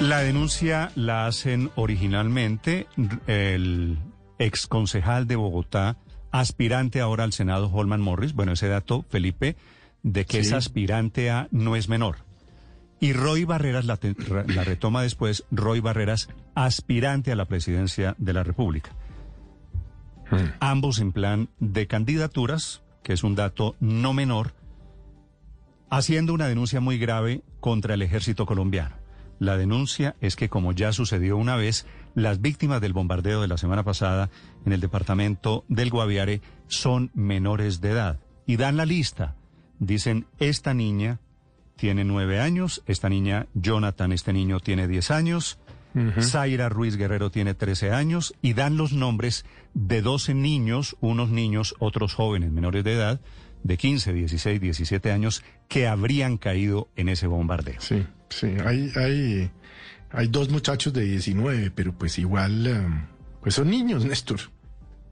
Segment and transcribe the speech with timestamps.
[0.00, 2.86] La denuncia la hacen originalmente
[3.26, 3.98] el
[4.38, 5.96] ex concejal de Bogotá,
[6.30, 8.34] aspirante ahora al Senado, Holman Morris.
[8.34, 9.56] Bueno, ese dato, Felipe,
[10.02, 12.18] de que es aspirante a no es menor.
[13.00, 18.14] Y Roy Barreras la, te- ra- la retoma después, Roy Barreras, aspirante a la presidencia
[18.18, 18.90] de la República.
[20.60, 24.52] Ambos en plan de candidaturas, que es un dato no menor,
[25.88, 28.96] haciendo una denuncia muy grave contra el ejército colombiano.
[29.38, 33.58] La denuncia es que, como ya sucedió una vez, las víctimas del bombardeo de la
[33.58, 34.30] semana pasada
[34.64, 38.20] en el departamento del Guaviare son menores de edad.
[38.46, 39.34] Y dan la lista.
[39.78, 41.20] Dicen, esta niña
[41.76, 45.58] tiene nueve años, esta niña, Jonathan, este niño tiene diez años,
[46.20, 51.74] Zaira Ruiz Guerrero tiene 13 años y dan los nombres de 12 niños, unos niños,
[51.78, 53.20] otros jóvenes menores de edad,
[53.62, 57.80] de 15, 16, 17 años, que habrían caído en ese bombardeo.
[57.80, 59.50] Sí, sí, hay, hay,
[60.10, 63.06] hay dos muchachos de 19, pero pues igual, em,
[63.40, 64.40] pues son niños, Néstor.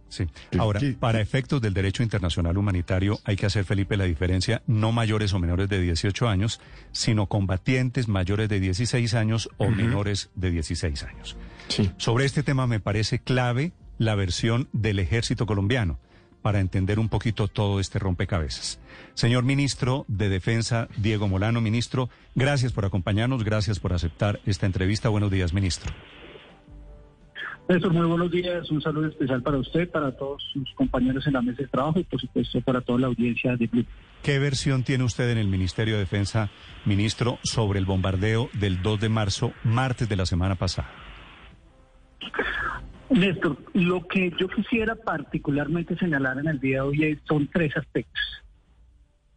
[0.08, 0.26] Sí.
[0.50, 4.92] ¿Qué- Ahora, para efectos del derecho internacional humanitario hay que hacer, Felipe, la diferencia no
[4.92, 6.60] mayores o menores de 18 años,
[6.92, 11.36] sino combatientes mayores de 16 años o menores de 16 años.
[11.68, 11.90] Sí.
[11.96, 15.98] Sobre este tema me parece clave la versión del ejército colombiano
[16.44, 18.78] para entender un poquito todo este rompecabezas.
[19.14, 25.08] Señor ministro de Defensa, Diego Molano, ministro, gracias por acompañarnos, gracias por aceptar esta entrevista.
[25.08, 25.90] Buenos días, ministro.
[27.66, 28.70] Néstor, muy buenos días.
[28.70, 32.04] Un saludo especial para usted, para todos sus compañeros en la mesa de trabajo y,
[32.04, 33.86] por supuesto, para toda la audiencia de Blue.
[34.22, 36.50] ¿Qué versión tiene usted en el Ministerio de Defensa,
[36.84, 40.90] ministro, sobre el bombardeo del 2 de marzo, martes de la semana pasada?
[43.14, 48.20] Néstor, lo que yo quisiera particularmente señalar en el día de hoy son tres aspectos.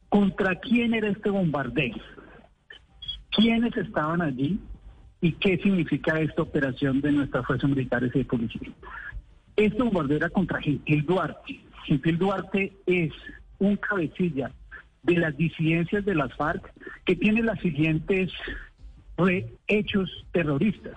[0.10, 1.96] ¿Contra quién era este bombardeo?
[3.30, 4.60] ¿Quiénes estaban allí?
[5.22, 8.72] ¿Y qué significa esta operación de nuestras fuerzas militares y de policía?
[9.56, 11.60] Este bombardeo era contra Gentil Duarte.
[11.86, 13.12] Gentil Duarte es
[13.60, 14.52] un cabecilla
[15.04, 16.74] de las disidencias de las FARC
[17.06, 18.32] que tiene las siguientes
[19.68, 20.94] hechos terroristas.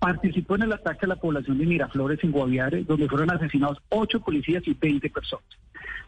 [0.00, 4.20] Participó en el ataque a la población de Miraflores en Guaviare, donde fueron asesinados ocho
[4.20, 5.44] policías y 20 personas.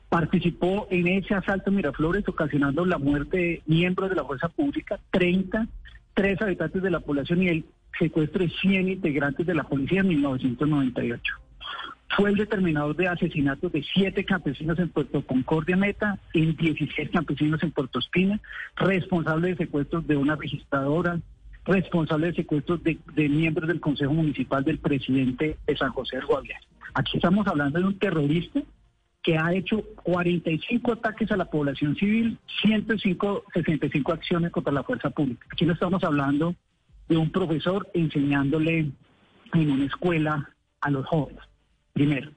[0.09, 4.99] Participó en ese asalto en Miraflores, ocasionando la muerte de miembros de la fuerza pública,
[5.11, 5.69] 30,
[6.15, 7.65] tres habitantes de la población y el
[7.99, 11.35] secuestro de 100 integrantes de la policía en 1998.
[12.17, 17.63] Fue el determinador de asesinatos de siete campesinos en Puerto Concordia Meta, en 16 campesinos
[17.63, 18.41] en Puerto Espina,
[18.77, 21.21] responsable de secuestros de una registradora,
[21.65, 26.27] responsable de secuestros de, de miembros del Consejo Municipal del presidente de San José del
[26.27, 26.65] Guaviare.
[26.95, 28.61] Aquí estamos hablando de un terrorista
[29.23, 35.11] que ha hecho 45 ataques a la población civil, 105, 65 acciones contra la fuerza
[35.11, 35.47] pública.
[35.50, 36.56] Aquí no estamos hablando
[37.09, 38.91] de un profesor enseñándole
[39.55, 40.50] en una escuela
[40.81, 41.43] a los jóvenes,
[41.93, 42.33] primero.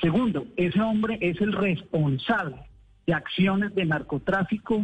[0.00, 2.56] Segundo, ese hombre es el responsable
[3.06, 4.82] de acciones de narcotráfico,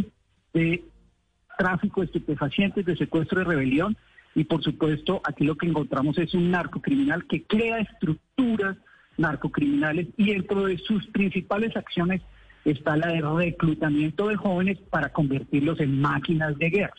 [0.54, 0.82] de
[1.56, 3.96] tráfico de estupefacientes, de secuestro de rebelión
[4.34, 8.76] y por supuesto aquí lo que encontramos es un narcocriminal que crea estructuras
[9.16, 12.20] narcocriminales y dentro de sus principales acciones
[12.64, 16.94] está la de reclutamiento de jóvenes para convertirlos en máquinas de guerra.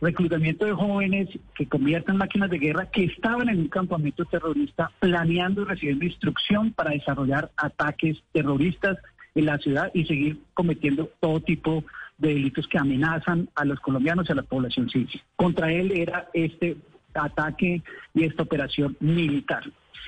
[0.00, 4.90] Reclutamiento de jóvenes que convierten en máquinas de guerra que estaban en un campamento terrorista
[4.98, 8.98] planeando y recibiendo instrucción para desarrollar ataques terroristas
[9.34, 14.28] en la ciudad y seguir cometiendo todo tipo de delitos que amenazan a los colombianos
[14.28, 15.20] y a la población civil.
[15.36, 16.76] Contra él era este
[17.14, 17.82] ataque
[18.14, 19.64] y esta operación militar.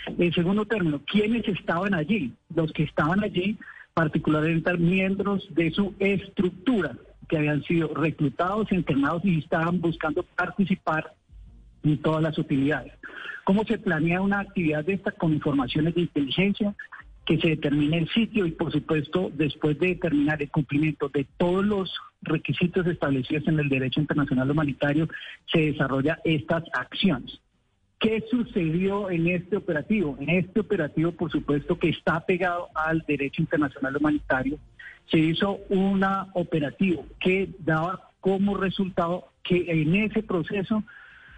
[0.06, 2.32] En segundo término, ¿quiénes estaban allí?
[2.54, 3.58] Los que estaban allí,
[3.94, 6.96] particularmente miembros de su estructura,
[7.28, 11.14] que habían sido reclutados, entrenados y estaban buscando participar
[11.82, 12.92] en todas las utilidades.
[13.44, 16.74] ¿Cómo se planea una actividad de esta con informaciones de inteligencia?
[17.24, 21.64] Que se determine el sitio y, por supuesto, después de determinar el cumplimiento de todos
[21.64, 25.08] los requisitos establecidos en el derecho internacional humanitario,
[25.52, 27.40] se desarrolla estas acciones.
[27.98, 30.16] ¿Qué sucedió en este operativo?
[30.18, 34.58] En este operativo, por supuesto, que está pegado al derecho internacional humanitario,
[35.08, 36.04] se hizo un
[36.34, 40.82] operativo que daba como resultado que en ese proceso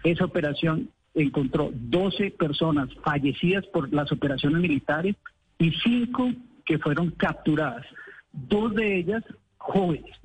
[0.03, 5.15] Esa operación encontró 12 personas fallecidas por las operaciones militares
[5.59, 6.31] y 5
[6.65, 7.85] que fueron capturadas.
[8.31, 9.23] Dos de ellas
[9.57, 10.15] jóvenes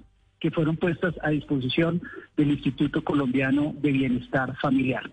[0.40, 2.02] que fueron puestas a disposición
[2.36, 5.10] del Instituto Colombiano de Bienestar Familiar.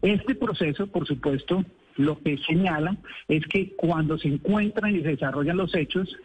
[0.00, 1.64] Este proceso, por supuesto,
[1.96, 2.96] lo que señala
[3.28, 6.16] es que cuando se encuentran y se desarrollan los hechos,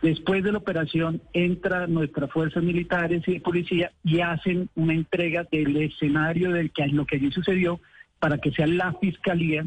[0.00, 5.46] después de la operación entran nuestras fuerzas militares y de policía y hacen una entrega
[5.50, 7.80] del escenario del que lo que allí sucedió
[8.18, 9.66] para que sea la Fiscalía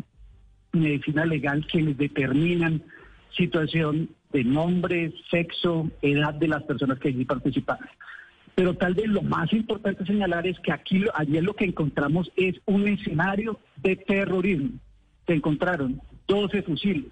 [0.73, 2.81] Medicina Legal quienes determinan
[3.35, 7.87] situación de nombre, sexo, edad de las personas que allí participaron.
[8.55, 12.55] Pero tal vez lo más importante señalar es que aquí ayer lo que encontramos es
[12.65, 14.71] un escenario de terrorismo.
[15.25, 17.11] Se encontraron 12 fusiles,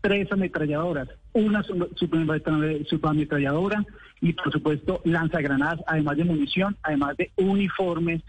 [0.00, 3.84] tres ametralladoras, una subametralladora
[4.20, 8.22] y por supuesto lanzagranadas, además de munición, además de uniformes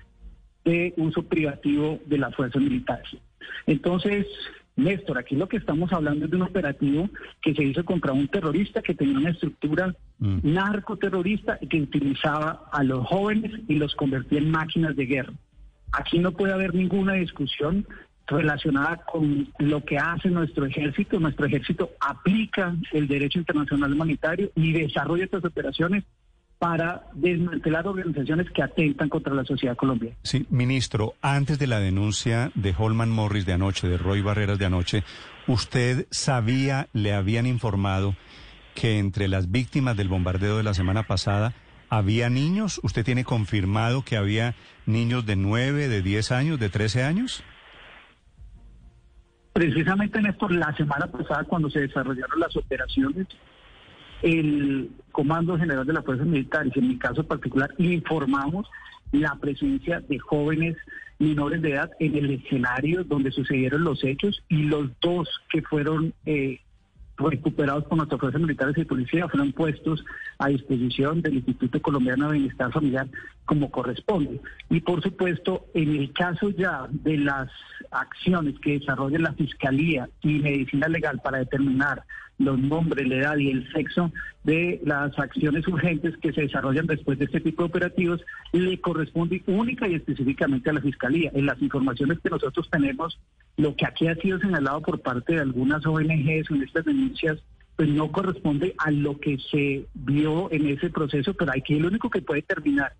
[0.64, 3.10] de uso privativo de las fuerzas militares.
[3.68, 4.28] Entonces,
[4.76, 7.10] Néstor, aquí lo que estamos hablando es de un operativo
[7.42, 10.40] que se hizo contra un terrorista que tenía una estructura mm.
[10.44, 15.34] narcoterrorista y que utilizaba a los jóvenes y los convertía en máquinas de guerra.
[15.94, 17.88] Aquí no puede haber ninguna discusión
[18.28, 21.20] relacionada con lo que hace nuestro ejército.
[21.20, 26.04] Nuestro ejército aplica el derecho internacional humanitario y desarrolla estas operaciones
[26.60, 30.16] para desmantelar organizaciones que atentan contra la sociedad colombiana.
[30.24, 34.66] Sí, ministro, antes de la denuncia de Holman Morris de anoche, de Roy Barreras de
[34.66, 35.04] anoche,
[35.48, 38.16] ¿usted sabía, le habían informado
[38.74, 41.54] que entre las víctimas del bombardeo de la semana pasada
[41.90, 42.80] había niños?
[42.84, 44.56] ¿Usted tiene confirmado que había
[44.86, 47.44] niños de 9, de 10 años, de 13 años?
[49.54, 53.28] Precisamente, Néstor, la semana pasada cuando se desarrollaron las operaciones,
[54.22, 58.68] el Comando General de las Fuerzas Militares, en mi caso particular, informamos
[59.12, 60.76] la presencia de jóvenes
[61.20, 66.14] menores de edad en el escenario donde sucedieron los hechos y los dos que fueron
[66.26, 66.60] eh,
[67.18, 70.04] recuperados por nuestras fuerzas militares y policía fueron puestos
[70.38, 73.08] a disposición del Instituto Colombiano de Bienestar Familiar
[73.46, 74.42] como corresponde.
[74.70, 77.50] Y por supuesto, en el caso ya de las
[77.92, 82.04] acciones que desarrolla la Fiscalía y Medicina Legal para determinar
[82.38, 84.12] los nombres, la edad y el sexo
[84.44, 88.22] de las acciones urgentes que se desarrollan después de este tipo de operativos,
[88.52, 91.32] le corresponde única y específicamente a la Fiscalía.
[91.34, 93.18] En las informaciones que nosotros tenemos,
[93.58, 97.38] lo que aquí ha sido señalado por parte de algunas ONGs en estas denuncias,
[97.76, 102.10] pues no corresponde a lo que se vio en ese proceso, pero aquí el único
[102.10, 102.94] que puede terminar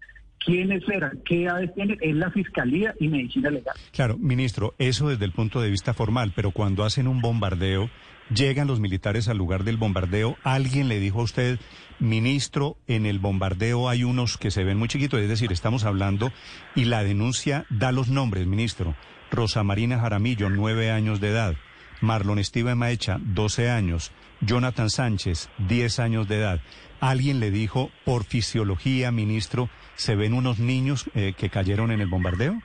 [0.46, 3.76] quiénes eran, qué edades tienen, es la Fiscalía y Medicina Legal.
[3.92, 7.90] Claro, ministro, eso desde el punto de vista formal, pero cuando hacen un bombardeo,
[8.34, 11.60] llegan los militares al lugar del bombardeo, alguien le dijo a usted,
[12.00, 16.32] ministro, en el bombardeo hay unos que se ven muy chiquitos, es decir, estamos hablando,
[16.76, 18.96] y la denuncia da los nombres, ministro.
[19.32, 21.56] Rosa Marina Jaramillo, nueve años de edad.
[22.02, 24.12] Marlon Estiva Maecha, doce años.
[24.42, 26.62] Jonathan Sánchez, diez años de edad.
[27.00, 32.08] Alguien le dijo, por fisiología, ministro, ¿se ven unos niños eh, que cayeron en el
[32.08, 32.62] bombardeo?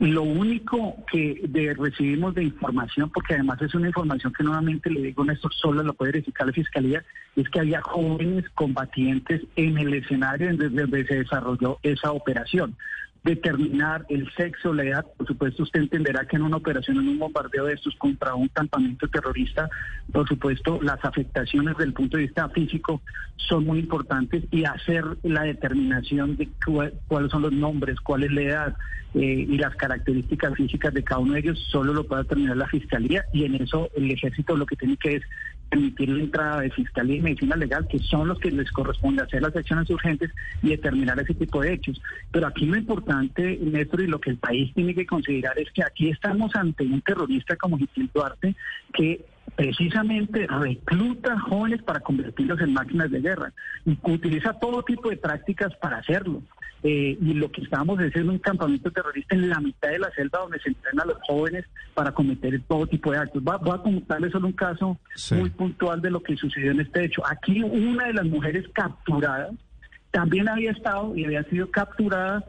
[0.00, 1.42] Lo único que
[1.78, 5.92] recibimos de información, porque además es una información que nuevamente le digo, Néstor, solo lo
[5.92, 7.04] puede verificar la Fiscalía,
[7.36, 12.76] es que había jóvenes combatientes en el escenario donde se desarrolló esa operación
[13.22, 15.06] determinar el sexo, la edad.
[15.16, 18.48] Por supuesto, usted entenderá que en una operación, en un bombardeo de estos contra un
[18.48, 19.68] campamento terrorista,
[20.12, 23.02] por supuesto, las afectaciones desde el punto de vista físico
[23.36, 26.48] son muy importantes y hacer la determinación de
[27.08, 28.76] cuáles son los nombres, cuál es la edad
[29.14, 32.68] eh, y las características físicas de cada uno de ellos, solo lo puede determinar la
[32.68, 35.22] Fiscalía y en eso el ejército lo que tiene que es
[35.70, 39.40] permitir la entrada de Fiscalía y Medicina Legal, que son los que les corresponde hacer
[39.40, 40.30] las acciones urgentes
[40.62, 42.02] y determinar ese tipo de hechos.
[42.30, 45.84] Pero aquí lo importante, Néstor, y lo que el país tiene que considerar es que
[45.84, 48.54] aquí estamos ante un terrorista como Gil Duarte
[48.92, 49.24] que
[49.56, 53.52] precisamente recluta jóvenes para convertirlos en máquinas de guerra
[53.84, 56.42] y utiliza todo tipo de prácticas para hacerlo.
[56.82, 60.10] Eh, y lo que estamos es en un campamento terrorista en la mitad de la
[60.12, 63.44] selva donde se entrenan a los jóvenes para cometer todo tipo de actos.
[63.44, 64.98] voy a contarles solo un caso
[65.32, 67.22] muy puntual de lo que sucedió en este hecho.
[67.26, 69.52] Aquí una de las mujeres capturadas
[70.10, 72.44] también había estado y había sido capturada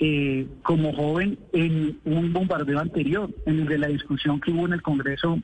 [0.00, 4.82] eh, como joven en un bombardeo anterior, en de la discusión que hubo en el
[4.82, 5.38] Congreso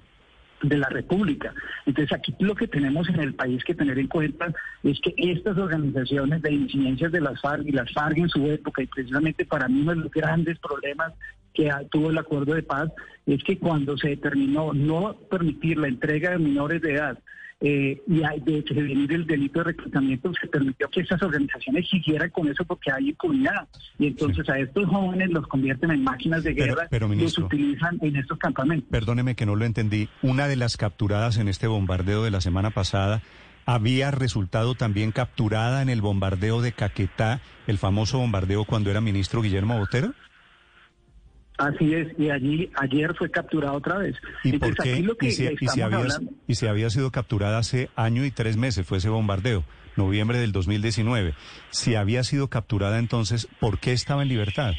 [0.63, 1.55] de la República.
[1.87, 4.53] Entonces aquí lo que tenemos en el país que tener en cuenta
[4.83, 8.83] es que estas organizaciones de incidencias de las FARC y las FARC en su época,
[8.83, 11.13] y precisamente para mí uno de los grandes problemas
[11.55, 12.91] que tuvo el acuerdo de paz
[13.27, 17.19] es que cuando se determinó no permitir la entrega de menores de edad
[17.61, 22.31] eh, y hay- de prevenir el delito de reclutamiento, se permitió que esas organizaciones siguieran
[22.31, 23.69] con eso porque hay impunidad.
[23.99, 27.37] Y entonces a estos jóvenes los convierten en máquinas de Pero- guerra pero, y los
[27.39, 28.89] utilizan en estos campamentos.
[28.91, 30.09] Perdóneme que no lo entendí.
[30.23, 33.23] Una de las capturadas en este bombardeo de la semana pasada
[33.67, 39.43] había resultado también capturada en el bombardeo de Caquetá, el famoso bombardeo cuando era ministro
[39.43, 40.13] Guillermo Botero.
[41.61, 44.17] Así es, y allí ayer fue capturado otra vez.
[44.45, 44.95] ¿Y por qué?
[44.95, 47.59] aquí lo que Y si, y si estamos había, hablando- y si había sido capturada
[47.59, 49.63] hace año y tres meses, fue ese bombardeo,
[49.95, 51.35] noviembre del 2019.
[51.69, 54.73] Si había sido capturada entonces, ¿por qué estaba en libertad?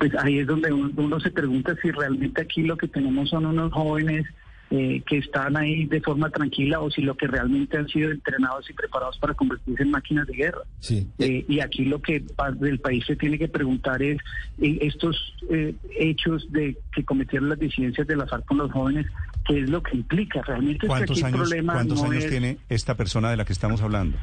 [0.00, 3.46] Pues ahí es donde uno, uno se pregunta si realmente aquí lo que tenemos son
[3.46, 4.26] unos jóvenes
[4.70, 8.68] eh, que están ahí de forma tranquila o si lo que realmente han sido entrenados
[8.68, 10.60] y preparados para convertirse en máquinas de guerra.
[10.80, 11.06] Sí.
[11.18, 12.22] Eh, y aquí lo que
[12.62, 14.18] el país se tiene que preguntar es
[14.60, 19.06] eh, estos eh, hechos de que cometieron las disidencias de la FARC con los jóvenes,
[19.46, 20.42] ¿qué es lo que implica?
[20.42, 23.36] Realmente es que ¿Cuántos el años, problema cuántos no años es- tiene esta persona de
[23.38, 24.18] la que estamos hablando?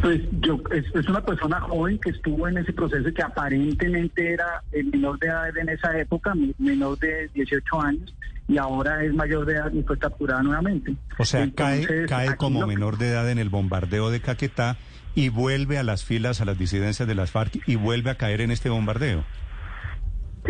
[0.00, 4.62] Pues yo, es, es una persona joven que estuvo en ese proceso que aparentemente era
[4.70, 8.14] el menor de edad en esa época, menor de 18 años,
[8.48, 10.96] y ahora es mayor de edad y fue capturada nuevamente.
[11.18, 14.78] O sea, Entonces, cae, cae como menor de edad en el bombardeo de Caquetá
[15.14, 18.40] y vuelve a las filas, a las disidencias de las FARC y vuelve a caer
[18.40, 19.24] en este bombardeo.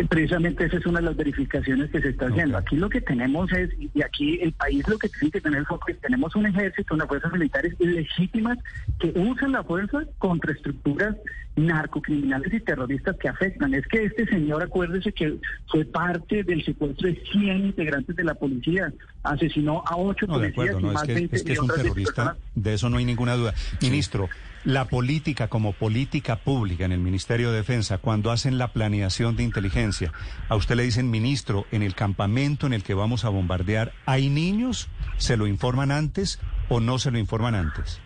[0.07, 2.57] Precisamente esa es una de las verificaciones que se está haciendo.
[2.57, 5.89] Aquí lo que tenemos es, y aquí el país lo que tiene que tener foco
[5.89, 8.57] es, tenemos un ejército, unas fuerzas militares legítimas
[8.99, 11.15] que usan la fuerza contra estructuras
[11.55, 13.73] narcocriminales y terroristas que afectan.
[13.73, 15.37] Es que este señor, acuérdese que
[15.67, 20.51] fue parte del secuestro de 100 integrantes de la policía, asesinó a ocho No, de
[20.51, 22.37] policías acuerdo, y es más que, 20 es que es un otras 20 terrorista, personas.
[22.55, 23.53] de eso no hay ninguna duda.
[23.81, 24.29] Ministro,
[24.65, 29.43] la política como política pública en el Ministerio de Defensa, cuando hacen la planeación de
[29.43, 30.11] inteligencia,
[30.49, 34.29] a usted le dicen, ministro, en el campamento en el que vamos a bombardear, ¿hay
[34.29, 34.89] niños?
[35.17, 38.01] ¿Se lo informan antes o no se lo informan antes?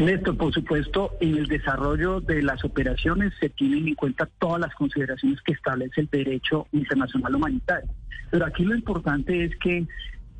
[0.00, 4.74] Néstor, por supuesto, en el desarrollo de las operaciones se tienen en cuenta todas las
[4.74, 7.90] consideraciones que establece el derecho internacional humanitario.
[8.30, 9.86] Pero aquí lo importante es que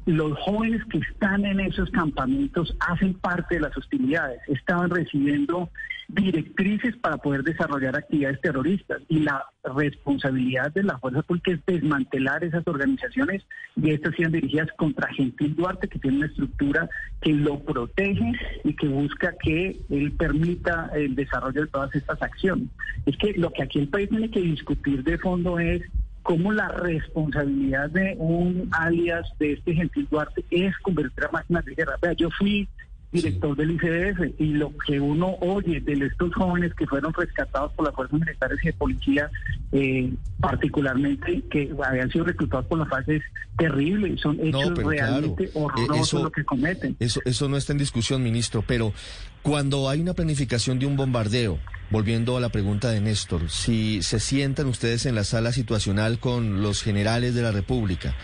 [0.07, 5.71] los jóvenes que están en esos campamentos hacen parte de las hostilidades, estaban recibiendo
[6.09, 12.45] directrices para poder desarrollar actividades terroristas y la responsabilidad de la fuerza pública es desmantelar
[12.45, 16.91] esas organizaciones y estas sean dirigidas contra Gentil Duarte que tiene una estructura
[17.21, 18.33] que lo protege
[18.65, 22.69] y que busca que él permita el desarrollo de todas estas acciones.
[23.07, 25.83] Es que lo que aquí el país tiene que discutir de fondo es
[26.23, 31.75] cómo la responsabilidad de un alias de este Gentil Duarte es convertir a máquinas de
[31.75, 31.97] guerra.
[32.01, 32.69] Vea, yo fui
[33.11, 37.85] director del ICDF y lo que uno oye de estos jóvenes que fueron rescatados por
[37.85, 39.31] las fuerzas militares y de policía,
[39.73, 40.11] eh,
[40.41, 43.23] particularmente que habían sido reclutados por la FARC, es
[43.59, 44.17] terrible.
[44.17, 46.97] Son hechos realmente claro, horrorosos eh, eso- lo que cometen.
[47.01, 48.93] Eso, eso no está en discusión, ministro, pero
[49.43, 51.59] cuando hay una planificación de un bombardeo,
[51.91, 56.63] volviendo a la pregunta de Néstor, si se sientan ustedes en la sala situacional con
[56.63, 58.17] los generales de la República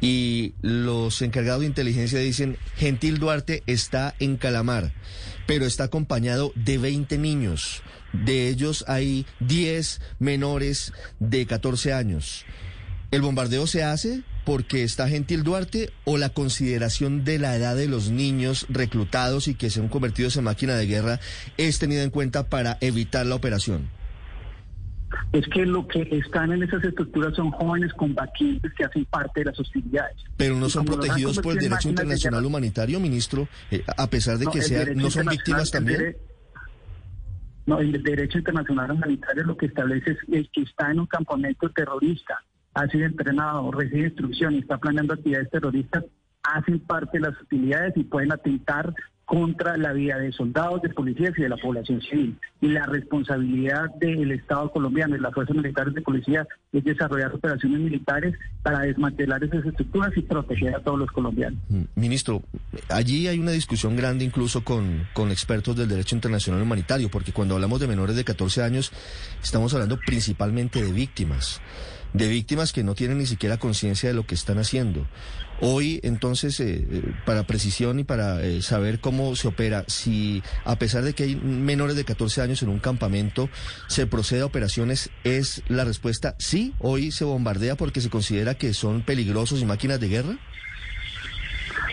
[0.00, 4.92] y los encargados de inteligencia dicen, Gentil Duarte está en Calamar,
[5.46, 7.82] pero está acompañado de 20 niños.
[8.12, 12.44] De ellos hay 10 menores de 14 años.
[13.10, 17.88] ¿El bombardeo se hace porque está Gentil Duarte o la consideración de la edad de
[17.88, 21.20] los niños reclutados y que se han convertido en máquina de guerra
[21.56, 23.88] es tenida en cuenta para evitar la operación?
[25.32, 29.46] Es que lo que están en esas estructuras son jóvenes combatientes que hacen parte de
[29.46, 30.16] las hostilidades.
[30.36, 34.46] Pero no son protegidos por el derecho de internacional humanitario, ministro, Eh, a pesar de
[34.46, 36.00] que sean, no son víctimas el también.
[36.00, 36.16] dere-
[37.66, 41.70] No, el derecho internacional humanitario lo que establece es el que está en un campamento
[41.70, 42.34] terrorista,
[42.74, 46.04] ha sido entrenado, recibe instrucción y está planeando actividades terroristas,
[46.42, 51.32] hacen parte de las utilidades y pueden atentar contra la vida de soldados, de policías
[51.38, 52.38] y de la población civil.
[52.60, 57.80] Y la responsabilidad del Estado colombiano y las fuerzas militares de policía es desarrollar operaciones
[57.80, 61.58] militares para desmantelar esas estructuras y proteger a todos los colombianos.
[61.68, 62.42] Mm, Ministro,
[62.90, 67.54] allí hay una discusión grande incluso con, con expertos del derecho internacional humanitario, porque cuando
[67.54, 68.92] hablamos de menores de 14 años,
[69.42, 71.62] estamos hablando principalmente de víctimas,
[72.14, 75.06] de víctimas que no tienen ni siquiera conciencia de lo que están haciendo.
[75.60, 80.76] Hoy, entonces, eh, eh, para precisión y para eh, saber cómo se opera, si a
[80.76, 83.50] pesar de que hay menores de 14 años en un campamento,
[83.88, 86.72] se procede a operaciones, ¿es la respuesta sí?
[86.78, 90.38] ¿Hoy se bombardea porque se considera que son peligrosos y máquinas de guerra?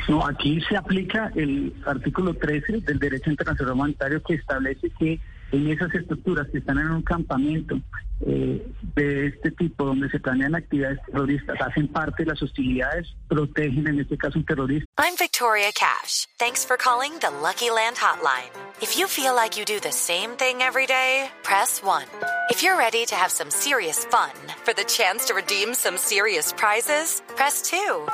[0.08, 5.20] No, aquí se aplica el artículo 13 del derecho internacional humanitario que establece que
[5.52, 7.80] en esas estructuras que están en un campamento
[8.26, 8.66] eh,
[8.96, 14.00] de este tipo, donde se planean actividades terroristas, hacen parte de las hostilidades, protegen en
[14.00, 14.86] este caso un terrorista.
[14.98, 16.28] I'm Victoria Cash.
[16.38, 18.52] Thanks for calling the Lucky Land Hotline.
[18.82, 22.04] If you feel like you do the same thing every day, press 1.
[22.50, 24.32] If you're ready to have some serious fun
[24.64, 28.08] for the chance to redeem some serious prizes, press 2.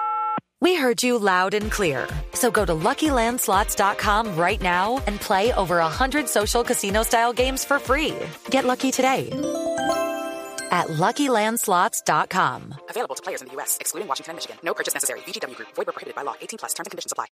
[0.59, 2.07] We heard you loud and clear.
[2.33, 8.15] So go to LuckyLandSlots.com right now and play over 100 social casino-style games for free.
[8.49, 9.29] Get lucky today
[10.71, 12.73] at LuckyLandSlots.com.
[12.89, 14.57] Available to players in the U.S., excluding Washington and Michigan.
[14.63, 15.19] No purchase necessary.
[15.21, 15.69] VGW Group.
[15.75, 16.33] Void where prohibited by law.
[16.41, 16.73] 18 plus.
[16.73, 17.27] Terms and conditions apply.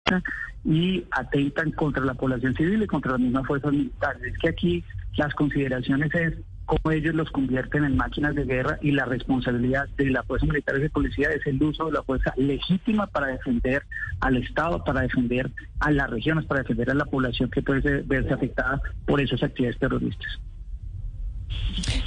[0.65, 4.21] Y atentan contra la población civil y contra las mismas fuerzas militares.
[4.23, 4.83] Es que aquí
[5.17, 6.33] las consideraciones es
[6.65, 10.77] cómo ellos los convierten en máquinas de guerra y la responsabilidad de la fuerza militar
[10.77, 13.83] y de policía es el uso de la fuerza legítima para defender
[14.19, 18.33] al Estado, para defender a las regiones, para defender a la población que puede verse
[18.33, 20.39] afectada por esas actividades terroristas.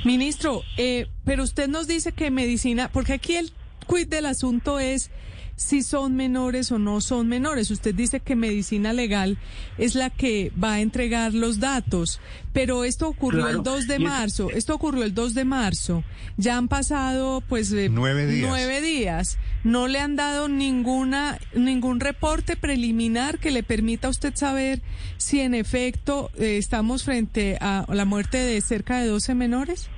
[0.04, 3.50] Ministro, eh, pero usted nos dice que medicina, porque aquí el
[3.88, 5.10] quid del asunto es
[5.56, 7.70] si son menores o no son menores.
[7.70, 9.38] Usted dice que medicina legal
[9.78, 12.20] es la que va a entregar los datos,
[12.52, 16.04] pero esto ocurrió el 2 de marzo, esto ocurrió el 2 de marzo.
[16.36, 18.48] Ya han pasado pues eh, nueve, días.
[18.48, 19.38] nueve días.
[19.64, 24.82] No le han dado ninguna ningún reporte preliminar que le permita a usted saber
[25.16, 29.88] si en efecto eh, estamos frente a la muerte de cerca de 12 menores.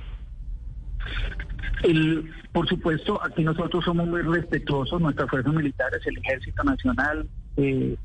[1.83, 7.95] El, por supuesto, aquí nosotros somos muy respetuosos, nuestras fuerzas militares, el Ejército Nacional, eh,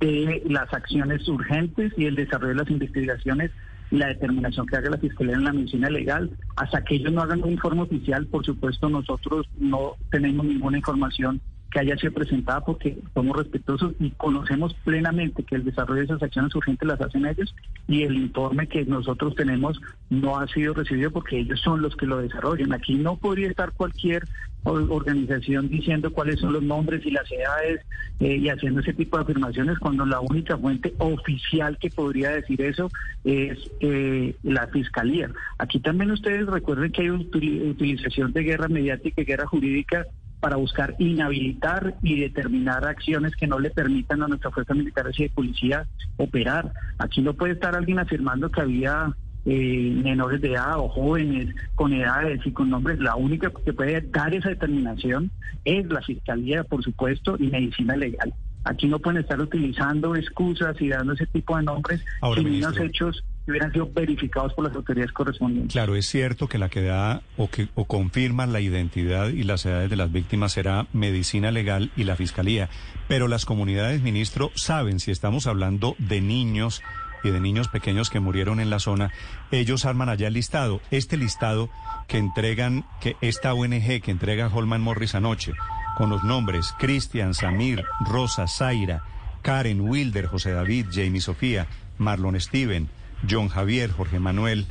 [0.00, 3.50] de las acciones urgentes y el desarrollo de las investigaciones
[3.90, 6.30] la determinación que haga la Fiscalía en la medicina legal.
[6.56, 11.40] Hasta que ellos no hagan un informe oficial, por supuesto, nosotros no tenemos ninguna información
[11.70, 16.22] que haya sido presentada porque somos respetuosos y conocemos plenamente que el desarrollo de esas
[16.22, 17.54] acciones urgentes las hacen ellos
[17.86, 22.06] y el informe que nosotros tenemos no ha sido recibido porque ellos son los que
[22.06, 22.72] lo desarrollan.
[22.72, 24.24] Aquí no podría estar cualquier
[24.64, 27.80] organización diciendo cuáles son los nombres y las edades
[28.20, 32.60] eh, y haciendo ese tipo de afirmaciones cuando la única fuente oficial que podría decir
[32.60, 32.90] eso
[33.24, 35.30] es eh, la fiscalía.
[35.58, 40.06] Aquí también ustedes recuerden que hay utilización de guerra mediática y guerra jurídica
[40.40, 45.22] para buscar inhabilitar y determinar acciones que no le permitan a nuestra fuerza militar y
[45.24, 46.72] de policía operar.
[46.98, 49.14] Aquí no puede estar alguien afirmando que había
[49.46, 52.98] eh, menores de edad o jóvenes con edades y con nombres.
[52.98, 55.30] La única que puede dar esa determinación
[55.64, 58.34] es la Fiscalía, por supuesto, y medicina legal.
[58.64, 63.24] Aquí no pueden estar utilizando excusas y dando ese tipo de nombres sin unos hechos
[63.46, 65.72] hubieran sido verificados por las autoridades correspondientes.
[65.72, 69.66] Claro, es cierto que la que da o que o confirma la identidad y las
[69.66, 72.68] edades de las víctimas será medicina legal y la fiscalía,
[73.08, 76.82] pero las comunidades, ministro, saben si estamos hablando de niños
[77.22, 79.10] y de niños pequeños que murieron en la zona,
[79.50, 80.80] ellos arman allá el listado.
[80.90, 81.68] Este listado
[82.08, 85.52] que entregan, que esta ONG que entrega Holman Morris anoche,
[85.96, 89.02] con los nombres Cristian, Samir, Rosa, Zaira,
[89.42, 91.66] Karen, Wilder, José David, Jamie Sofía,
[91.98, 92.88] Marlon Steven,
[93.28, 94.66] John Javier, Jorge Manuel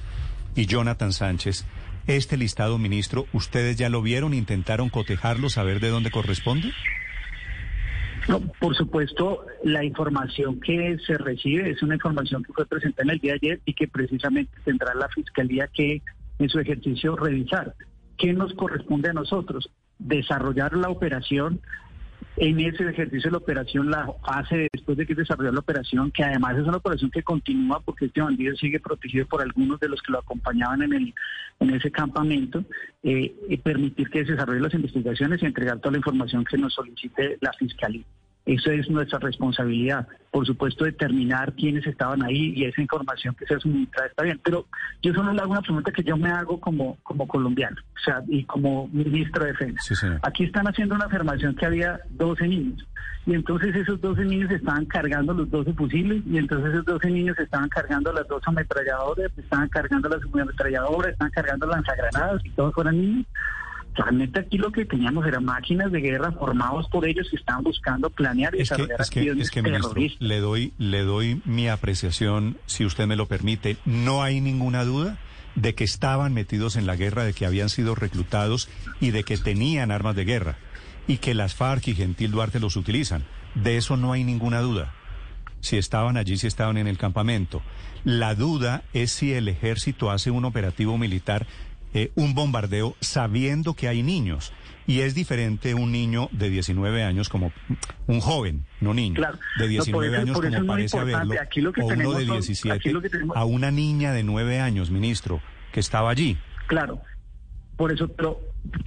[0.55, 1.65] y Jonathan Sánchez.
[2.07, 4.33] Este listado, ministro, ¿ustedes ya lo vieron?
[4.33, 6.71] ¿Intentaron cotejarlo, saber de dónde corresponde?
[8.27, 13.09] No, por supuesto, la información que se recibe es una información que fue presentada en
[13.11, 16.01] el día de ayer y que precisamente tendrá la Fiscalía que
[16.37, 17.75] en su ejercicio revisar.
[18.17, 19.69] ¿Qué nos corresponde a nosotros?
[19.99, 21.61] desarrollar la operación.
[22.37, 26.23] En ese ejercicio de la operación, la fase después de que desarrolló la operación, que
[26.23, 30.01] además es una operación que continúa porque este bandido sigue protegido por algunos de los
[30.01, 31.13] que lo acompañaban en el
[31.59, 32.63] en ese campamento,
[33.03, 37.37] eh, permitir que se desarrollen las investigaciones y entregar toda la información que nos solicite
[37.41, 38.03] la Fiscalía.
[38.49, 40.07] Eso es nuestra responsabilidad.
[40.31, 44.41] Por supuesto, determinar quiénes estaban ahí y esa información que se suministra está bien.
[44.43, 44.65] Pero
[45.03, 48.23] yo solo le hago una pregunta que yo me hago como, como colombiano o sea,
[48.27, 50.19] y como ministro de Defensa.
[50.23, 52.87] Aquí están haciendo una afirmación que había 12 niños.
[53.27, 57.37] Y entonces esos 12 niños estaban cargando los 12 fusiles y entonces esos 12 niños
[57.37, 62.97] estaban cargando las dos ametralladoras, estaban cargando las ametralladoras, estaban cargando lanzagranadas y todos fueran
[62.97, 63.27] niños.
[63.95, 68.09] Realmente aquí lo que teníamos eran máquinas de guerra formados por ellos que estaban buscando
[68.09, 72.57] planear y es que, es que, es que ministro, le doy, le doy mi apreciación,
[72.65, 73.77] si usted me lo permite.
[73.85, 75.17] No hay ninguna duda
[75.55, 78.69] de que estaban metidos en la guerra, de que habían sido reclutados
[79.01, 80.57] y de que tenían armas de guerra
[81.07, 83.23] y que las FARC y Gentil Duarte los utilizan.
[83.55, 84.93] De eso no hay ninguna duda.
[85.59, 87.61] Si estaban allí, si estaban en el campamento.
[88.03, 91.47] La duda es si el ejército hace un operativo militar
[91.93, 94.53] eh, un bombardeo sabiendo que hay niños.
[94.87, 97.51] Y es diferente un niño de 19 años como
[98.07, 99.37] un joven, no niño, Claro.
[99.59, 102.25] de No, 19 por eso- años como parece haberlo, Aquí lo que o uno de
[102.25, 106.09] son- 17 aquí lo que tenemos- a una niña de 9 años, ministro, que estaba
[106.09, 106.37] allí.
[106.65, 107.01] Claro,
[107.77, 108.39] por eso, pero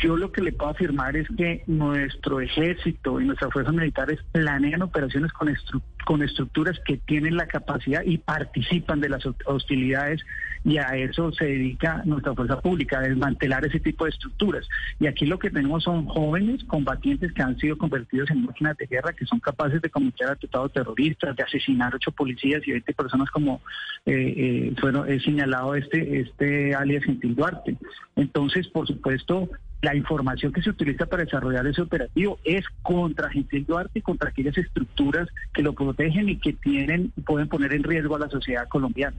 [0.02, 4.82] yo lo que le puedo afirmar es que nuestro ejército y nuestras fuerzas militares planean
[4.82, 10.22] operaciones con, estru- con estructuras que tienen la capacidad y participan de las hostilidades
[10.64, 14.66] y a eso se dedica nuestra fuerza pública, a desmantelar ese tipo de estructuras.
[15.00, 18.86] Y aquí lo que tenemos son jóvenes combatientes que han sido convertidos en máquinas de
[18.86, 23.30] guerra, que son capaces de cometer atentados terroristas, de asesinar ocho policías y 20 personas
[23.30, 23.60] como
[24.06, 24.74] eh, eh,
[25.08, 27.76] he señalado este, este alias Gentil Duarte.
[28.16, 29.48] Entonces, por supuesto,
[29.82, 34.30] la información que se utiliza para desarrollar ese operativo es contra Gentil Duarte y contra
[34.30, 38.68] aquellas estructuras que lo protegen y que tienen pueden poner en riesgo a la sociedad
[38.68, 39.16] colombiana.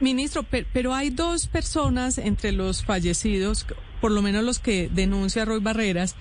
[0.00, 3.64] Ministro, pe- pero hay dos personas entre los fallecidos,
[4.00, 6.16] por lo menos los que denuncia Roy Barreras,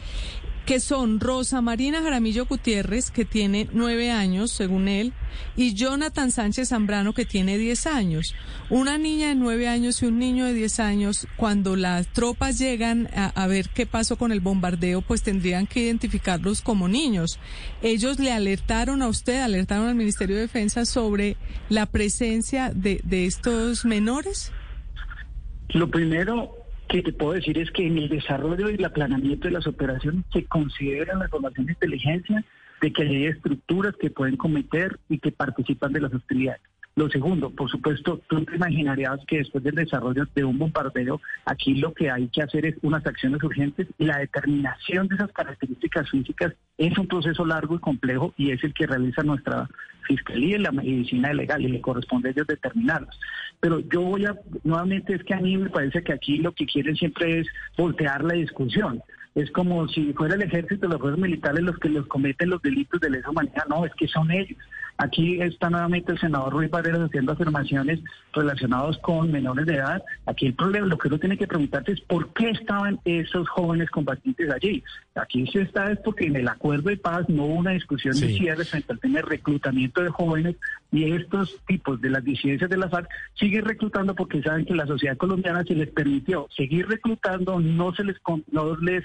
[0.66, 5.14] que son Rosa Marina Jaramillo Gutiérrez, que tiene nueve años, según él,
[5.56, 8.36] y Jonathan Sánchez Zambrano, que tiene diez años.
[8.70, 13.10] Una niña de nueve años y un niño de diez años, cuando las tropas llegan
[13.16, 17.40] a, a ver qué pasó con el bombardeo, pues tendrían que identificarlos como niños.
[17.82, 21.38] Ellos le alertaron a usted, alertaron al Ministerio de Defensa sobre
[21.70, 24.52] la presencia de, de estos menores.
[25.70, 26.61] Lo primero
[26.92, 30.26] que te puedo decir es que en el desarrollo y el aplanamiento de las operaciones
[30.34, 32.44] se considera la información de inteligencia
[32.82, 36.62] de que hay estructuras que pueden cometer y que participan de las hostilidades.
[36.98, 41.76] Lo segundo, por supuesto, tú te imaginarías que después del desarrollo de un bombardeo, aquí
[41.76, 46.10] lo que hay que hacer es unas acciones urgentes y la determinación de esas características
[46.10, 49.70] físicas es un proceso largo y complejo y es el que realiza nuestra
[50.02, 53.18] fiscalía y la medicina legal y le corresponde a ellos determinarlas.
[53.62, 56.66] Pero yo voy a, nuevamente es que a mí me parece que aquí lo que
[56.66, 57.48] quieren siempre es
[57.78, 59.02] voltear la discusión.
[59.36, 63.00] Es como si fuera el ejército, los fuerzas militares los que los cometen los delitos
[63.00, 63.66] de lesa humanidad.
[63.70, 64.58] No, es que son ellos.
[65.02, 68.00] Aquí está nuevamente el senador Ruiz Barreras haciendo afirmaciones
[68.34, 70.04] relacionadas con menores de edad.
[70.28, 73.90] Aquí el problema, lo que uno tiene que preguntarse es por qué estaban esos jóvenes
[73.90, 74.84] combatientes allí.
[75.16, 78.28] Aquí se está es porque en el acuerdo de paz no hubo una discusión de
[78.28, 80.56] cierre frente al tema de reclutamiento de jóvenes
[80.92, 84.86] y estos tipos de las disidencias de la FARC siguen reclutando porque saben que la
[84.86, 88.18] sociedad colombiana se les permitió seguir reclutando, no se les
[88.52, 89.04] no les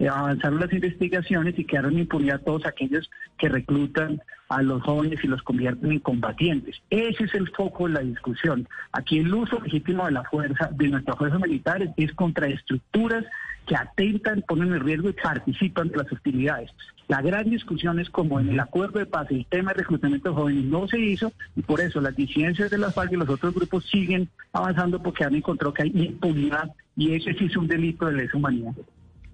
[0.00, 5.42] avanzaron las investigaciones y quedaron impunidad todos aquellos que reclutan a los jóvenes y los
[5.42, 6.76] convierten en combatientes.
[6.90, 8.68] Ese es el foco de la discusión.
[8.92, 13.24] Aquí el uso legítimo de la fuerza, de nuestras fuerzas militares, es contra estructuras
[13.66, 16.70] que atentan, ponen en riesgo y participan de las hostilidades.
[17.08, 20.34] La gran discusión es como en el acuerdo de paz el tema de reclutamiento de
[20.34, 23.54] jóvenes no se hizo y por eso las disidencias de la FARC y los otros
[23.54, 28.06] grupos siguen avanzando porque han encontrado que hay impunidad y ese sí es un delito
[28.06, 28.72] de lesa humanidad.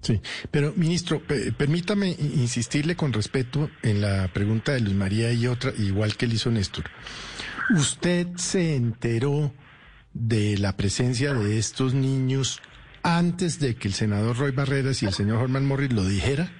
[0.03, 0.19] Sí,
[0.51, 5.71] pero ministro, pe- permítame insistirle con respeto en la pregunta de Luz María y otra,
[5.77, 6.83] igual que le hizo Néstor.
[7.75, 9.53] ¿Usted se enteró
[10.13, 12.61] de la presencia de estos niños
[13.01, 16.51] antes de que el senador Roy Barreras y el señor Herman Morris lo dijera?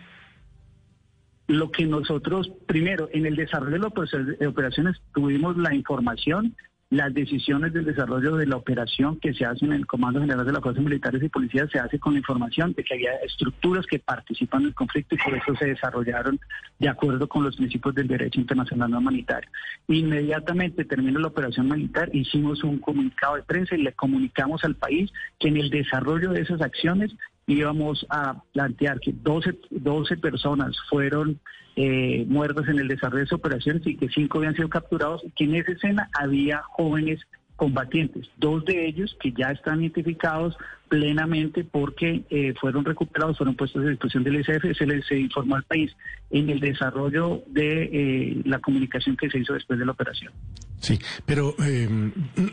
[1.48, 6.56] Lo que nosotros, primero, en el desarrollo de las operaciones tuvimos la información,
[6.94, 10.52] las decisiones del desarrollo de la operación que se hace en el Comando General de
[10.52, 13.98] las Fuerzas Militares y Policías se hace con la información de que había estructuras que
[13.98, 16.40] participan en el conflicto y por eso se desarrollaron
[16.78, 19.50] de acuerdo con los principios del derecho internacional humanitario.
[19.88, 25.12] Inmediatamente terminó la operación militar, hicimos un comunicado de prensa y le comunicamos al país
[25.40, 27.12] que en el desarrollo de esas acciones
[27.48, 31.40] íbamos a plantear que 12, 12 personas fueron
[31.76, 35.46] eh, muertas en el desarrollo de operaciones y que cinco habían sido capturados y que
[35.46, 37.20] en esa escena había jóvenes
[37.56, 40.58] combatientes, dos de ellos que ya están identificados
[40.90, 45.64] plenamente porque eh, fueron recuperados, fueron puestos a disposición del ICF, se les informó al
[45.64, 45.92] país
[46.30, 50.34] en el desarrollo de eh, la comunicación que se hizo después de la operación.
[50.80, 51.88] Sí, pero eh,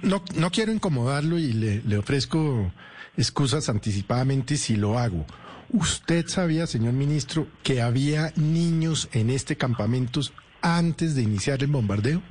[0.02, 2.72] no, no quiero incomodarlo y le, le ofrezco
[3.20, 5.26] excusas anticipadamente si lo hago.
[5.72, 10.20] ¿Usted sabía, señor ministro, que había niños en este campamento
[10.62, 12.22] antes de iniciar el bombardeo?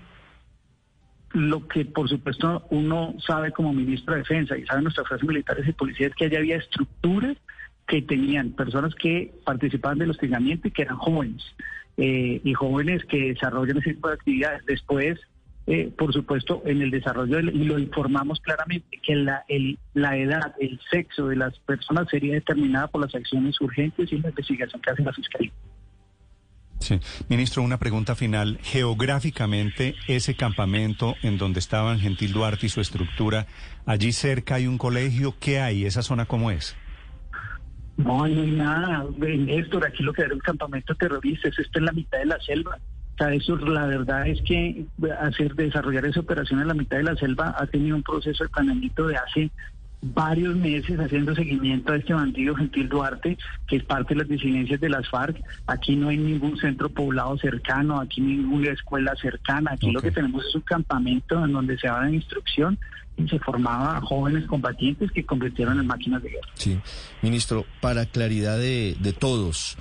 [1.31, 5.67] Lo que, por supuesto, uno sabe como ministro de Defensa y saben nuestras fuerzas militares
[5.67, 7.37] y policías que allá había estructuras
[7.87, 11.43] que tenían personas que participaban del hostigamiento y que eran jóvenes,
[11.97, 14.65] eh, y jóvenes que desarrollan ese tipo de actividades.
[14.65, 15.19] Después,
[15.71, 20.17] eh, por supuesto, en el desarrollo, del- y lo informamos claramente, que la, el- la
[20.17, 24.81] edad, el sexo de las personas sería determinada por las acciones urgentes y la investigación
[24.81, 25.51] que hace la Fiscalía.
[26.79, 26.97] Sí.
[27.27, 28.57] Ministro, una pregunta final.
[28.63, 33.45] Geográficamente, ese campamento en donde estaban Gentil Duarte y su estructura,
[33.85, 35.35] allí cerca hay un colegio.
[35.39, 35.85] ¿Qué hay?
[35.85, 36.75] ¿Esa zona cómo es?
[37.97, 39.05] No, no hay nada.
[39.19, 42.39] Néstor, aquí lo que era un campamento terrorista, eso está en la mitad de la
[42.39, 42.79] selva.
[43.19, 44.85] Eso la verdad es que
[45.19, 48.49] hacer desarrollar esa operación en la mitad de la selva ha tenido un proceso de
[48.49, 49.51] planeamiento de hace
[50.01, 54.79] varios meses haciendo seguimiento a este bandido Gentil Duarte, que es parte de las disidencias
[54.79, 55.41] de las FARC.
[55.67, 59.71] Aquí no hay ningún centro poblado cercano, aquí ninguna escuela cercana.
[59.73, 62.77] Aquí lo que tenemos es un campamento en donde se da instrucción
[63.08, 66.47] y se formaba jóvenes combatientes que convirtieron en máquinas de guerra.
[66.53, 66.79] Sí,
[67.21, 69.77] ministro, para claridad de, de todos,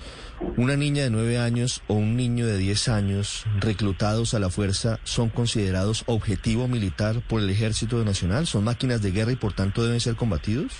[0.56, 4.98] una niña de nueve años o un niño de diez años reclutados a la fuerza
[5.04, 9.84] son considerados objetivo militar por el Ejército Nacional, son máquinas de guerra y por tanto
[9.84, 10.72] deben ser combatidos.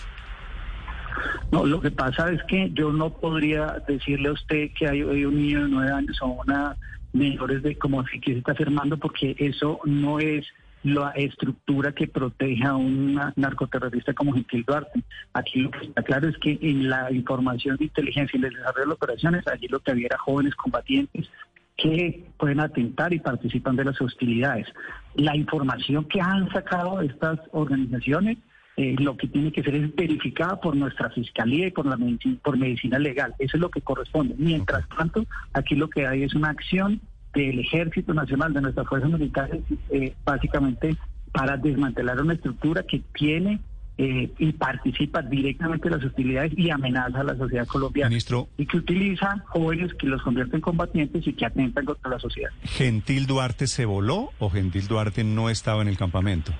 [1.50, 5.24] No, lo que pasa es que yo no podría decirle a usted que hay, hay
[5.24, 6.76] un niño de nueve años o una
[7.12, 10.44] menores de como si que se está afirmando porque eso no es
[10.82, 15.02] la estructura que proteja a un narcoterrorista como Gentil Duarte.
[15.32, 18.54] Aquí lo que está claro es que en la información de inteligencia y en el
[18.54, 21.30] desarrollo de las operaciones, allí lo que había era jóvenes combatientes
[21.76, 24.66] que pueden atentar y participan de las hostilidades.
[25.14, 28.38] La información que han sacado estas organizaciones
[28.78, 32.38] eh, lo que tiene que ser es verificada por nuestra fiscalía y por la medicina,
[32.44, 33.34] por medicina legal.
[33.40, 34.36] Eso es lo que corresponde.
[34.38, 37.00] Mientras tanto, aquí lo que hay es una acción
[37.38, 40.96] del Ejército Nacional, de nuestras fuerzas militares, eh, básicamente
[41.32, 43.60] para desmantelar una estructura que tiene
[43.96, 48.08] eh, y participa directamente en las hostilidades y amenaza a la sociedad colombiana.
[48.08, 48.48] Ministro.
[48.56, 52.50] Y que utiliza jóvenes que los convierten en combatientes y que atentan contra la sociedad.
[52.64, 56.52] ¿Gentil Duarte se voló o Gentil Duarte no estaba en el campamento?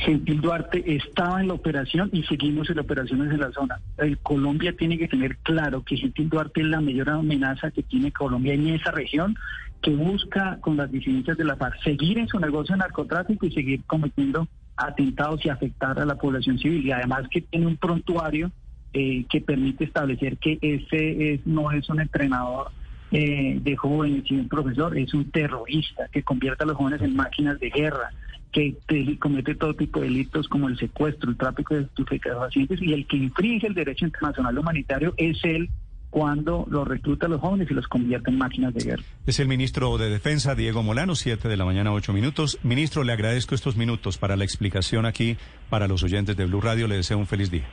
[0.00, 3.80] Gentil Duarte estaba en la operación y seguimos en operaciones en la zona.
[3.98, 8.10] El Colombia tiene que tener claro que Gentil Duarte es la mayor amenaza que tiene
[8.10, 9.36] Colombia en esa región,
[9.82, 13.52] que busca con las disidencias de la FARC seguir en su negocio de narcotráfico y
[13.52, 16.86] seguir cometiendo atentados y afectar a la población civil.
[16.86, 18.50] Y además que tiene un prontuario
[18.94, 22.70] eh, que permite establecer que ese es, no es un entrenador
[23.12, 27.14] eh, de jóvenes, sino un profesor, es un terrorista que convierte a los jóvenes en
[27.14, 28.10] máquinas de guerra
[28.52, 28.76] que
[29.18, 33.16] comete todo tipo de delitos como el secuestro, el tráfico de estupefacientes y el que
[33.16, 35.70] infringe el derecho internacional humanitario es él
[36.10, 39.02] cuando lo recluta a los jóvenes y los convierte en máquinas de guerra.
[39.26, 42.58] Es el ministro de Defensa, Diego Molano, 7 de la mañana, 8 minutos.
[42.64, 45.36] Ministro, le agradezco estos minutos para la explicación aquí
[45.68, 46.88] para los oyentes de Blue Radio.
[46.88, 47.68] Le deseo un feliz día.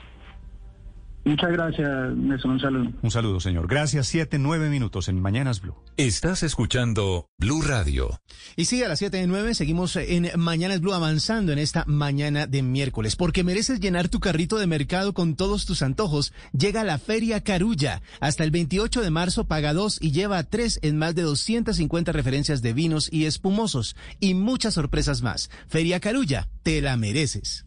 [1.27, 2.51] Muchas gracias, Nelson.
[2.51, 2.91] Un saludo.
[3.01, 3.67] Un saludo, señor.
[3.67, 4.07] Gracias.
[4.07, 5.75] Siete, nueve minutos en Mañanas Blue.
[5.97, 8.21] Estás escuchando Blue Radio.
[8.55, 12.47] Y sí, a las siete de nueve seguimos en Mañanas Blue avanzando en esta mañana
[12.47, 13.17] de miércoles.
[13.17, 16.31] Porque mereces llenar tu carrito de mercado con todos tus antojos.
[16.57, 18.01] Llega la Feria Carulla.
[18.21, 22.61] Hasta el 28 de marzo paga dos y lleva tres en más de 250 referencias
[22.61, 23.97] de vinos y espumosos.
[24.21, 25.49] Y muchas sorpresas más.
[25.67, 27.66] Feria Carulla, te la mereces.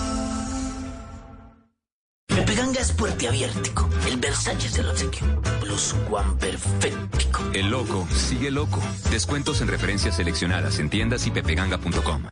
[2.81, 5.27] Es puerte abiertico, el Versalles del obsequio,
[5.59, 7.43] plus Juan perfectico.
[7.53, 8.81] El loco sigue loco.
[9.11, 12.23] Descuentos en referencias seleccionadas en tiendas y pepeganga.com.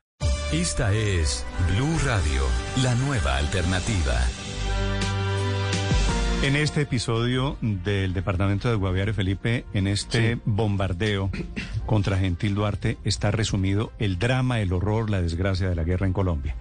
[0.51, 2.41] Esta es Blue Radio,
[2.81, 4.15] la nueva alternativa.
[6.41, 10.41] En este episodio del departamento de Guaviare Felipe, en este Sí.
[10.45, 11.29] bombardeo
[11.85, 16.13] contra Gentil Duarte, está resumido el drama, el horror, la desgracia de la guerra en
[16.13, 16.55] Colombia.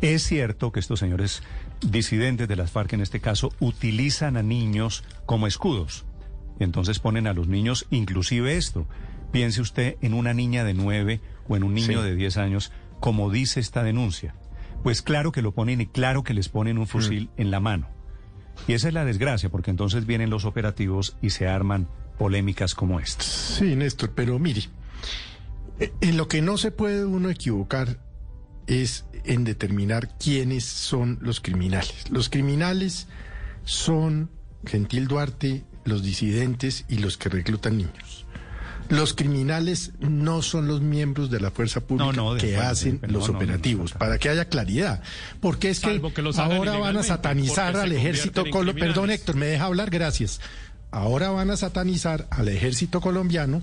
[0.00, 1.42] Es cierto que estos señores
[1.86, 6.04] disidentes de las FARC en este caso utilizan a niños como escudos.
[6.58, 8.86] Entonces ponen a los niños, inclusive esto.
[9.32, 12.08] Piense usted en una niña de nueve o en un niño Sí.
[12.08, 14.34] de diez años, como dice esta denuncia.
[14.82, 17.88] Pues claro que lo ponen y claro que les ponen un fusil en la mano.
[18.66, 23.00] Y esa es la desgracia, porque entonces vienen los operativos y se arman polémicas como
[23.00, 23.22] esta.
[23.24, 24.62] Sí, Néstor, pero mire,
[25.78, 27.98] eh, en lo que no se puede uno equivocar
[28.66, 32.10] es en determinar quiénes son los criminales.
[32.10, 33.06] Los criminales
[33.64, 34.30] son
[34.64, 38.26] Gentil Duarte, los disidentes y los que reclutan niños.
[38.88, 42.98] Los criminales no son los miembros de la fuerza pública No, no, de que hacen
[43.02, 45.00] los no, operativos, para que haya claridad.
[45.40, 46.00] Porque es que,
[46.32, 48.92] Salvo ahora van a satanizar al ejército colombiano.
[48.92, 49.10] Perdón.
[49.10, 50.40] Héctor, me deja hablar, gracias.
[50.90, 53.62] Ahora van a satanizar al ejército colombiano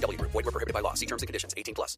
[0.01, 0.21] VGW.
[0.21, 0.93] Void were prohibited by law.
[0.93, 1.53] See terms and conditions.
[1.57, 1.97] 18 plus.